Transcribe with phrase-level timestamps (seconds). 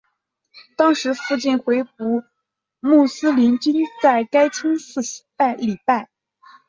[0.75, 2.23] 当时附近的回部
[2.79, 5.01] 穆斯林均在该清真寺
[5.59, 6.09] 礼拜。